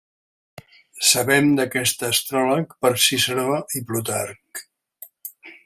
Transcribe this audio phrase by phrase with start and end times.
[1.09, 4.65] Sabem d'aquest astròleg per Ciceró i Plutarc.